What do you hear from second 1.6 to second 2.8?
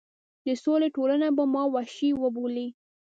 وحشي وبولي.